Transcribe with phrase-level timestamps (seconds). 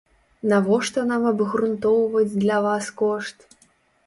[0.53, 3.37] Навошта нам абгрунтоўваць для вас кошт?